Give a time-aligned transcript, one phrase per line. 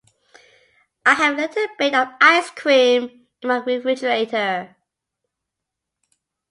[1.05, 4.75] I have a little bit of ice cream in my refrigerator.